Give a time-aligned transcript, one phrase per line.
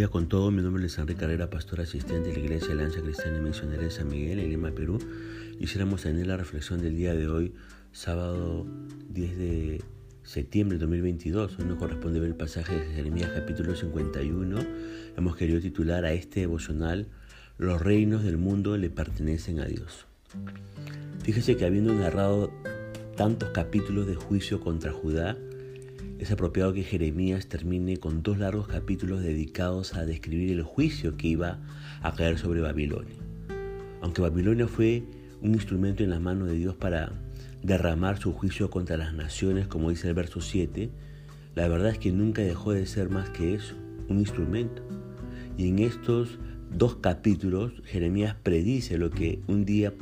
[0.00, 3.36] día con todo, mi nombre es Enrique Carrera, pastor asistente de la Iglesia Alianza Cristiana
[3.36, 4.98] y Misionera de San Miguel en Lima, Perú.
[5.58, 7.52] Quisiéramos tener la reflexión del día de hoy,
[7.92, 8.66] sábado
[9.10, 9.84] 10 de
[10.22, 11.58] septiembre de 2022.
[11.58, 14.58] Hoy nos corresponde ver el pasaje de Jeremías capítulo 51.
[15.18, 17.08] Hemos querido titular a este devocional
[17.58, 20.06] Los reinos del mundo le pertenecen a Dios.
[21.24, 22.50] Fíjese que habiendo narrado
[23.18, 25.36] tantos capítulos de juicio contra Judá,
[26.20, 31.28] es apropiado que Jeremías termine con dos largos capítulos dedicados a describir el juicio que
[31.28, 31.60] iba
[32.02, 33.16] a caer sobre Babilonia.
[34.02, 35.02] Aunque Babilonia fue
[35.40, 37.14] un instrumento en las manos de Dios para
[37.62, 40.90] derramar su juicio contra las naciones, como dice el verso 7,
[41.54, 43.74] la verdad es que nunca dejó de ser más que eso,
[44.10, 44.82] un instrumento.
[45.56, 46.38] Y en estos
[46.70, 49.94] dos capítulos, Jeremías predice lo que un día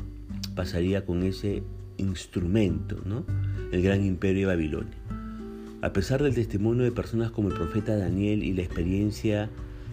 [0.56, 1.62] pasaría con ese
[1.96, 3.24] instrumento, ¿no?
[3.70, 4.97] el gran imperio de Babilonia.
[5.80, 9.48] A pesar del testimonio de personas como el profeta Daniel y la experiencia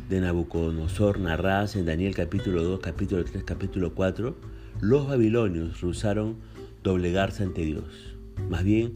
[0.10, 4.36] de Nabucodonosor narradas en Daniel capítulo 2, capítulo 3, capítulo 4,
[4.82, 6.38] los babilonios rehusaron
[6.82, 8.18] doblegarse ante Dios.
[8.50, 8.96] Más bien,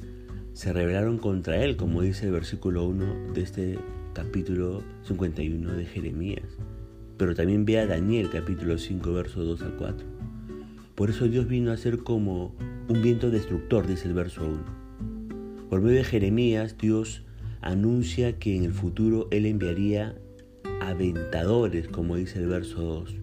[0.54, 3.80] se rebelaron contra él, como dice el versículo 1 de este
[4.16, 6.58] capítulo 51 de Jeremías.
[7.18, 10.08] Pero también ve a Daniel capítulo 5, verso 2 al 4.
[10.96, 12.56] Por eso Dios vino a ser como
[12.88, 14.79] un viento destructor, dice el verso 1
[15.70, 17.24] por medio de Jeremías, Dios
[17.62, 20.16] anuncia que en el futuro Él enviaría
[20.82, 23.16] aventadores, como dice el verso 2.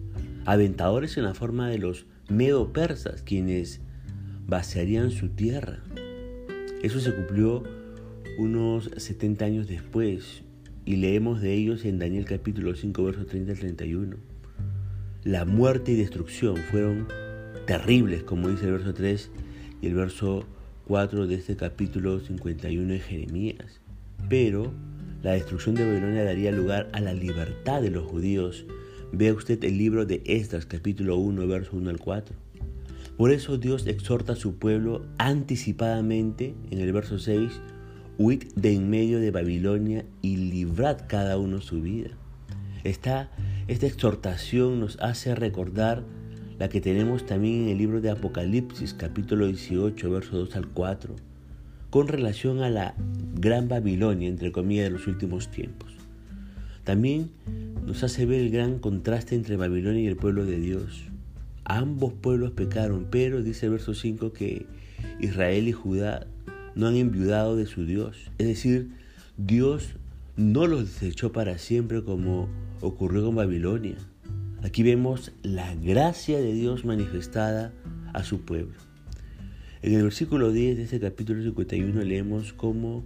[0.45, 3.81] Aventadores en la forma de los medo-persas, quienes
[4.45, 5.83] vaciarían su tierra.
[6.81, 7.63] Eso se cumplió
[8.37, 10.43] unos 70 años después
[10.85, 14.17] y leemos de ellos en Daniel capítulo 5, verso 30 al 31.
[15.25, 17.07] La muerte y destrucción fueron
[17.65, 19.31] terribles, como dice el verso 3
[19.81, 20.45] y el verso
[20.87, 23.81] 4 de este capítulo 51 de Jeremías.
[24.29, 24.71] Pero
[25.21, 28.65] la destrucción de Babilonia daría lugar a la libertad de los judíos.
[29.11, 32.33] Vea usted el libro de Esdras, capítulo 1, verso 1 al 4.
[33.17, 37.51] Por eso Dios exhorta a su pueblo anticipadamente en el verso 6,
[38.17, 42.11] huid de en medio de Babilonia y librad cada uno su vida.
[42.85, 43.29] Esta,
[43.67, 46.03] esta exhortación nos hace recordar
[46.59, 51.15] la que tenemos también en el libro de Apocalipsis capítulo 18, verso 2 al 4,
[51.91, 52.95] con relación a la
[53.35, 55.91] gran Babilonia, entre comillas, de los últimos tiempos.
[56.83, 57.29] También
[57.85, 61.03] nos hace ver el gran contraste entre Babilonia y el pueblo de Dios.
[61.63, 64.65] Ambos pueblos pecaron, pero dice el verso 5 que
[65.19, 66.25] Israel y Judá
[66.75, 68.31] no han enviudado de su Dios.
[68.37, 68.89] Es decir,
[69.37, 69.95] Dios
[70.37, 72.47] no los desechó para siempre como
[72.81, 73.97] ocurrió con Babilonia.
[74.63, 77.71] Aquí vemos la gracia de Dios manifestada
[78.13, 78.73] a su pueblo.
[79.83, 83.03] En el versículo 10 de este capítulo 51 leemos cómo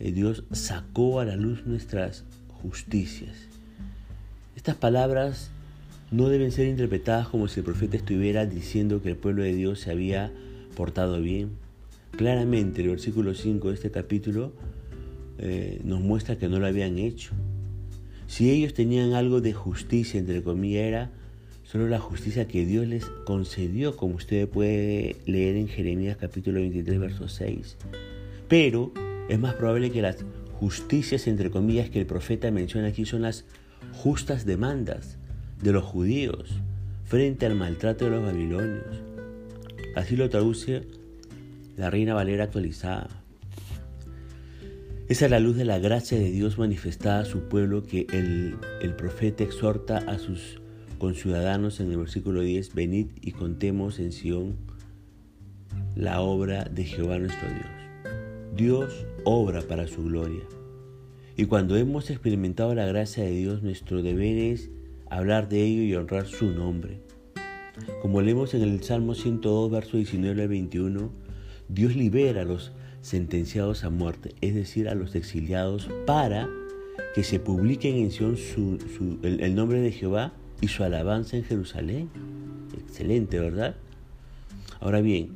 [0.00, 3.36] eh, Dios sacó a la luz nuestras justicias.
[4.56, 5.52] Estas palabras
[6.10, 9.78] no deben ser interpretadas como si el profeta estuviera diciendo que el pueblo de Dios
[9.78, 10.32] se había
[10.76, 11.50] portado bien.
[12.10, 14.52] Claramente el versículo 5 de este capítulo
[15.38, 17.30] eh, nos muestra que no lo habían hecho.
[18.30, 21.10] Si ellos tenían algo de justicia, entre comillas, era
[21.64, 27.00] solo la justicia que Dios les concedió, como usted puede leer en Jeremías capítulo 23,
[27.00, 27.76] verso 6.
[28.46, 28.92] Pero
[29.28, 33.46] es más probable que las justicias, entre comillas, que el profeta menciona aquí son las
[33.94, 35.18] justas demandas
[35.60, 36.54] de los judíos
[37.06, 39.02] frente al maltrato de los babilonios.
[39.96, 40.84] Así lo traduce
[41.76, 43.19] la Reina Valera actualizada.
[45.10, 48.94] Es la luz de la gracia de Dios manifestada a su pueblo que el, el
[48.94, 50.60] profeta exhorta a sus
[50.98, 54.54] conciudadanos en el versículo 10, venid y contemos en Sión
[55.96, 57.66] la obra de Jehová nuestro Dios.
[58.54, 60.44] Dios obra para su gloria.
[61.36, 64.70] Y cuando hemos experimentado la gracia de Dios, nuestro deber es
[65.10, 67.00] hablar de ello y honrar su nombre.
[68.00, 71.10] Como leemos en el Salmo 102, verso 19 al 21,
[71.68, 72.70] Dios libera a los
[73.00, 76.48] sentenciados a muerte, es decir, a los exiliados, para
[77.14, 78.36] que se publiquen en Sion
[79.22, 82.08] el, nombre de Jehová y su alabanza en Jerusalén.
[82.78, 83.74] Excelente, ¿verdad?
[84.80, 85.30] Ahora bien,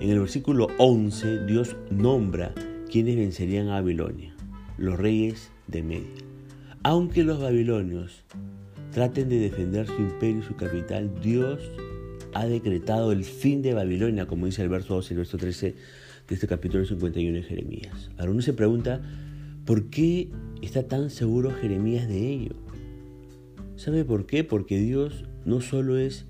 [0.00, 2.52] en el versículo 11 Dios nombra
[2.90, 4.34] quienes vencerían a Babilonia,
[4.78, 6.24] los reyes de Media.
[6.82, 8.24] Aunque los babilonios
[8.92, 11.60] traten de defender su imperio y su capital, Dios
[12.32, 15.76] ha decretado el fin de Babilonia, como dice el verso 12 y el verso 13
[16.30, 18.10] este capítulo 51 de Jeremías.
[18.16, 19.02] Ahora uno se pregunta,
[19.64, 20.30] ¿por qué
[20.62, 22.54] está tan seguro Jeremías de ello?
[23.76, 24.44] ¿Sabe por qué?
[24.44, 26.26] Porque Dios no solo es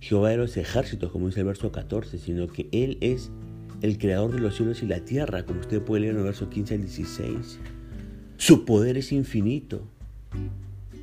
[0.00, 3.30] Jehová de los ejércitos, como dice el verso 14, sino que Él es
[3.82, 6.48] el creador de los cielos y la tierra, como usted puede leer en el verso
[6.48, 7.58] 15 al 16.
[8.36, 9.82] Su poder es infinito.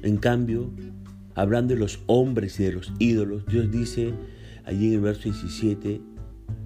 [0.04, 0.72] En cambio,
[1.36, 4.14] hablando de los hombres y de los ídolos, Dios dice
[4.66, 6.02] allí en el verso 17,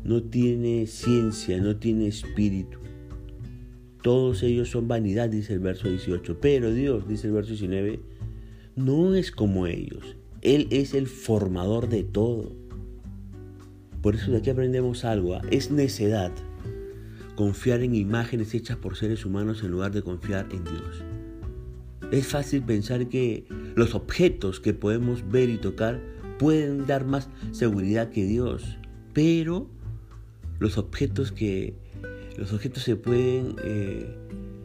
[0.04, 2.80] no tiene ciencia, no tiene espíritu.
[4.02, 6.40] Todos ellos son vanidad, dice el verso 18.
[6.42, 8.00] Pero Dios, dice el verso 19,
[8.76, 10.18] no es como ellos.
[10.42, 12.56] Él es el formador de todo.
[14.02, 15.36] Por eso de aquí aprendemos algo.
[15.36, 15.42] ¿ah?
[15.52, 16.32] Es necedad
[17.36, 21.04] confiar en imágenes hechas por seres humanos en lugar de confiar en Dios.
[22.12, 23.46] Es fácil pensar que
[23.76, 26.02] los objetos que podemos ver y tocar
[26.40, 28.78] pueden dar más seguridad que Dios,
[29.14, 29.70] pero
[30.60, 31.76] los objetos que
[32.38, 34.16] los objetos se pueden eh,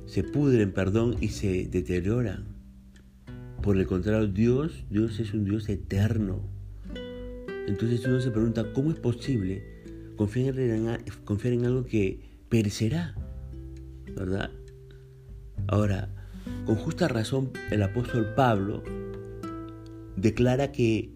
[0.07, 2.45] se pudren, perdón, y se deterioran.
[3.63, 6.41] Por el contrario, Dios, Dios es un Dios eterno.
[7.67, 9.65] Entonces uno se pregunta, ¿cómo es posible
[10.17, 13.15] confiar en, confiar en algo que perecerá?
[14.15, 14.51] ¿Verdad?
[15.67, 16.09] Ahora,
[16.65, 18.85] con justa razón el apóstol Pablo
[20.17, 21.11] declara que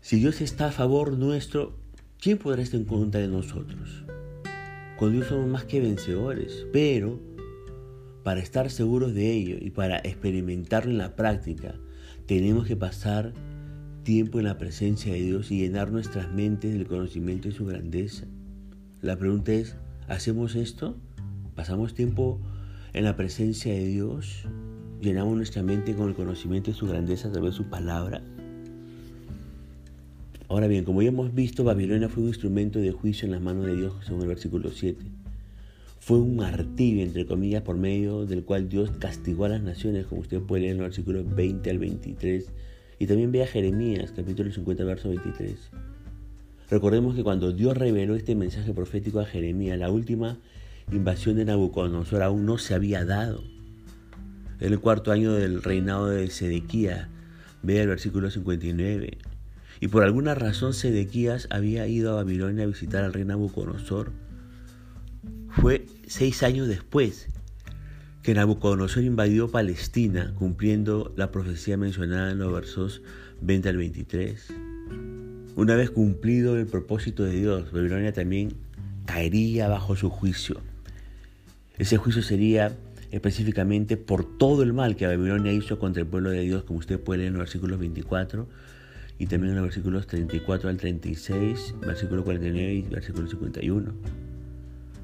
[0.00, 1.76] si Dios está a favor nuestro,
[2.20, 4.04] ¿quién podrá estar en contra de nosotros?
[4.98, 7.20] Con Dios somos más que vencedores, pero
[8.22, 11.74] para estar seguros de ello y para experimentarlo en la práctica,
[12.26, 13.32] tenemos que pasar
[14.02, 18.26] tiempo en la presencia de Dios y llenar nuestras mentes del conocimiento de su grandeza.
[19.02, 19.76] La pregunta es,
[20.08, 20.96] ¿hacemos esto?
[21.54, 22.40] ¿Pasamos tiempo
[22.92, 24.48] en la presencia de Dios?
[25.00, 28.22] ¿Llenamos nuestra mente con el conocimiento de su grandeza a través de su palabra?
[30.48, 33.66] Ahora bien, como ya hemos visto, Babilonia fue un instrumento de juicio en las manos
[33.66, 35.04] de Dios, según el versículo 7.
[35.98, 40.20] Fue un martirio, entre comillas, por medio del cual Dios castigó a las naciones, como
[40.20, 42.46] usted puede leer en los versículos 20 al 23.
[43.00, 45.70] Y también ve a Jeremías, capítulo 50, verso 23.
[46.70, 50.38] Recordemos que cuando Dios reveló este mensaje profético a Jeremías, la última
[50.92, 53.42] invasión de Nabucodonosor aún no se había dado.
[54.60, 57.08] En el cuarto año del reinado de Sedequías,
[57.64, 59.18] ve el versículo 59.
[59.80, 64.12] Y por alguna razón Sedequías había ido a Babilonia a visitar al rey Nabucodonosor.
[65.50, 67.28] Fue seis años después
[68.22, 73.02] que Nabucodonosor invadió Palestina, cumpliendo la profecía mencionada en los versos
[73.42, 74.48] 20 al 23.
[75.54, 78.54] Una vez cumplido el propósito de Dios, Babilonia también
[79.04, 80.60] caería bajo su juicio.
[81.78, 82.76] Ese juicio sería
[83.10, 86.98] específicamente por todo el mal que Babilonia hizo contra el pueblo de Dios, como usted
[86.98, 88.48] puede leer en los versículos 24
[89.18, 93.92] y también en los versículos 34 al 36, versículo 49 y versículo 51.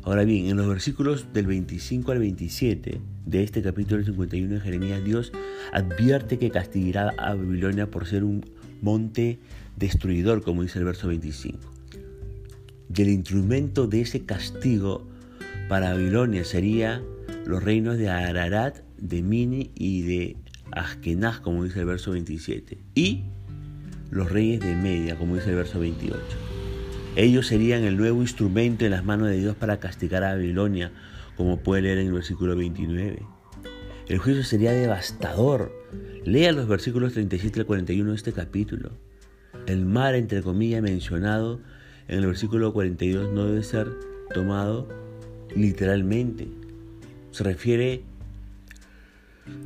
[0.05, 5.05] Ahora bien, en los versículos del 25 al 27 de este capítulo 51 de Jeremías,
[5.05, 5.33] Dios
[5.73, 8.45] advierte que castigará a Babilonia por ser un
[8.81, 9.39] monte
[9.77, 11.59] destruidor, como dice el verso 25.
[12.95, 15.07] Y el instrumento de ese castigo
[15.69, 17.01] para Babilonia sería
[17.47, 20.37] los reinos de Ararat, de Mini y de
[20.73, 23.25] Askenaz, como dice el verso 27, y
[24.13, 26.17] los reyes de Media, como dice el verso 28.
[27.17, 30.93] Ellos serían el nuevo instrumento en las manos de Dios para castigar a Babilonia,
[31.37, 33.21] como puede leer en el versículo 29.
[34.07, 35.73] El juicio sería devastador.
[36.25, 38.93] Lea los versículos 37 al 41 de este capítulo.
[39.67, 41.59] El mar, entre comillas, mencionado
[42.07, 43.89] en el versículo 42 no debe ser
[44.33, 44.89] tomado
[45.55, 46.49] literalmente
[47.33, 48.03] se refiere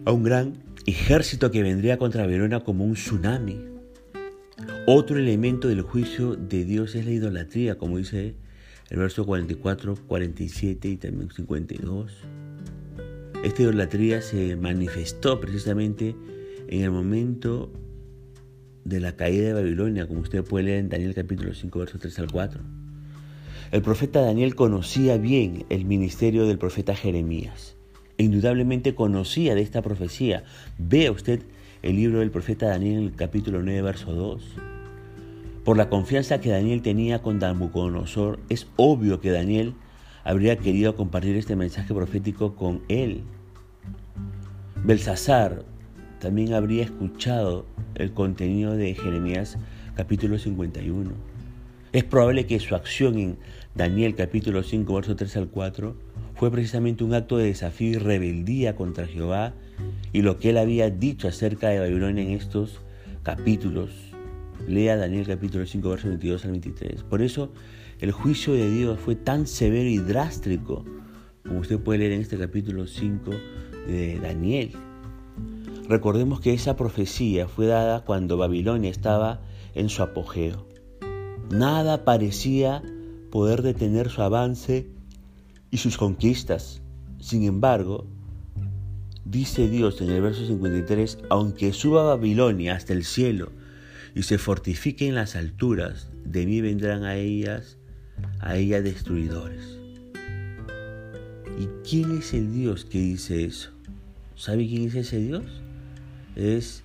[0.05, 0.55] a un gran
[0.87, 3.76] ejército que vendría contra Verona como un tsunami.
[4.87, 8.35] Otro elemento del juicio de Dios es la idolatría, como dice
[8.89, 12.13] el verso 44, 47 y también 52.
[13.45, 16.17] Esta idolatría se manifestó precisamente
[16.69, 17.71] en el momento
[18.85, 22.19] de la caída de Babilonia, como usted puede leer en Daniel capítulo 5, verso 3
[22.21, 22.61] al 4.
[23.73, 27.77] El profeta Daniel conocía bien el ministerio del profeta Jeremías.
[28.17, 30.45] Indudablemente conocía de esta profecía.
[30.79, 31.43] Vea usted
[31.83, 34.43] el libro del profeta Daniel capítulo 9, verso 2.
[35.65, 39.75] Por la confianza que Daniel tenía con Nabucodonosor, es obvio que Daniel
[40.25, 43.23] habría querido compartir este mensaje profético con él.
[44.85, 45.65] Belsasar
[46.21, 49.59] también habría escuchado el contenido de Jeremías
[49.95, 51.11] capítulo 51.
[51.93, 53.39] Es probable que su acción en
[53.75, 55.97] Daniel capítulo 5, verso 3 al 4
[56.35, 59.55] fue precisamente un acto de desafío y rebeldía contra Jehová
[60.13, 62.81] y lo que él había dicho acerca de Babilonia en estos
[63.23, 63.91] capítulos.
[64.67, 67.03] Lea Daniel capítulo 5, verso 22 al 23.
[67.03, 67.53] Por eso
[68.01, 70.85] el juicio de Dios fue tan severo y drástico,
[71.47, 73.31] como usted puede leer en este capítulo 5
[73.87, 74.73] de Daniel.
[75.89, 79.41] Recordemos que esa profecía fue dada cuando Babilonia estaba
[79.75, 80.67] en su apogeo.
[81.51, 82.83] Nada parecía
[83.31, 84.89] poder detener su avance
[85.71, 86.83] y sus conquistas.
[87.21, 88.07] Sin embargo,
[89.31, 93.51] dice Dios en el verso 53, aunque suba Babilonia hasta el cielo
[94.15, 97.77] y se fortifique en las alturas, de mí vendrán a ellas,
[98.41, 99.79] a ella destruidores.
[101.59, 103.71] ¿Y quién es el Dios que dice eso?
[104.37, 105.45] ¿Sabe quién es ese Dios?
[106.37, 106.83] Es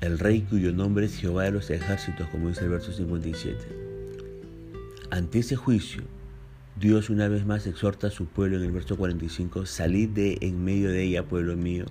[0.00, 3.58] el rey cuyo nombre es Jehová de los ejércitos, como dice el verso 57.
[5.10, 6.02] Ante ese juicio,
[6.78, 10.64] Dios una vez más exhorta a su pueblo en el verso 45, salid de en
[10.64, 11.84] medio de ella, pueblo mío,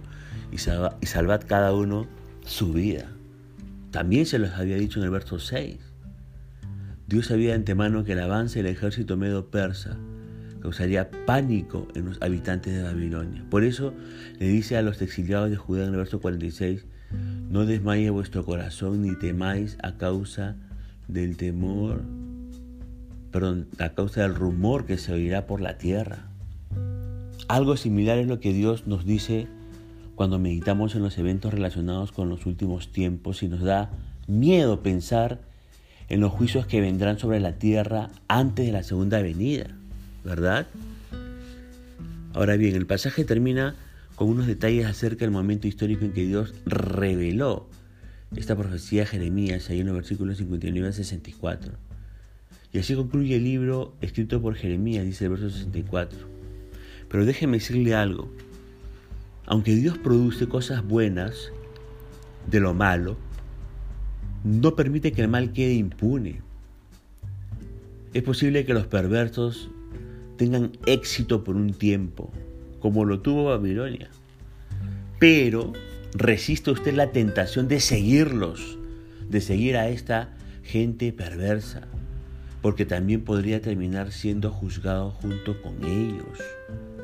[0.52, 2.08] y, y salvad cada uno
[2.46, 3.12] su vida.
[3.92, 5.78] También se los había dicho en el verso 6.
[7.08, 9.98] Dios sabía de antemano que el avance del ejército medo-persa
[10.62, 13.44] causaría pánico en los habitantes de Babilonia.
[13.50, 13.94] Por eso
[14.40, 16.86] le dice a los exiliados de Judá en el verso 46,
[17.50, 20.56] no desmaye vuestro corazón ni temáis a causa
[21.08, 22.02] del temor,
[23.32, 26.28] perdón, a causa del rumor que se oirá por la tierra.
[27.48, 29.48] Algo similar es lo que Dios nos dice
[30.16, 33.90] cuando meditamos en los eventos relacionados con los últimos tiempos y nos da
[34.28, 35.40] miedo pensar
[36.10, 39.68] en los juicios que vendrán sobre la tierra antes de la segunda venida,
[40.24, 40.68] ¿verdad?
[42.34, 43.76] Ahora bien, el pasaje termina
[44.16, 47.68] con unos detalles acerca del momento histórico en que Dios reveló
[48.36, 51.91] esta profecía a Jeremías, ahí en los versículos 59 a 64.
[52.74, 56.18] Y así concluye el libro escrito por Jeremías, dice el verso 64.
[57.10, 58.32] Pero déjeme decirle algo.
[59.46, 61.52] Aunque Dios produce cosas buenas
[62.50, 63.18] de lo malo,
[64.44, 66.42] no permite que el mal quede impune.
[68.14, 69.70] Es posible que los perversos
[70.38, 72.32] tengan éxito por un tiempo,
[72.80, 74.10] como lo tuvo Babilonia.
[75.20, 75.74] Pero
[76.14, 78.80] resiste usted la tentación de seguirlos,
[79.30, 81.88] de seguir a esta gente perversa,
[82.62, 86.40] porque también podría terminar siendo juzgado junto con ellos.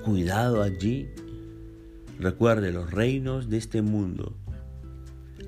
[0.03, 1.09] Cuidado allí.
[2.19, 4.35] Recuerde, los reinos de este mundo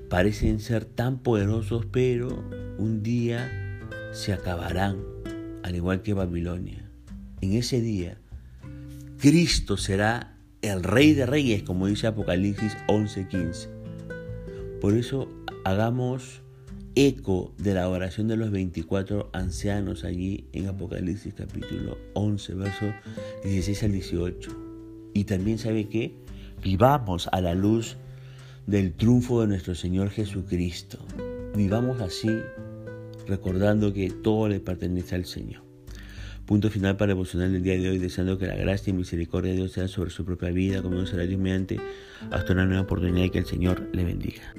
[0.09, 2.43] parecen ser tan poderosos, pero
[2.77, 3.79] un día
[4.11, 4.97] se acabarán,
[5.63, 6.89] al igual que Babilonia.
[7.41, 8.17] En ese día,
[9.19, 13.69] Cristo será el Rey de Reyes, como dice Apocalipsis 11:15.
[14.81, 15.29] Por eso
[15.63, 16.41] hagamos
[17.07, 22.93] eco de la oración de los 24 ancianos allí en Apocalipsis capítulo 11, versos
[23.41, 24.51] 16 al 18.
[25.13, 26.13] Y también sabe que
[26.61, 27.95] vivamos a la luz
[28.67, 30.99] del triunfo de nuestro Señor Jesucristo.
[31.55, 32.29] Vivamos así,
[33.27, 35.63] recordando que todo le pertenece al Señor.
[36.45, 39.57] Punto final para emocionar el día de hoy, deseando que la gracia y misericordia de
[39.57, 41.79] Dios sea sobre su propia vida, como será Dios mediante,
[42.29, 44.53] hasta una nueva oportunidad y que el Señor le bendiga.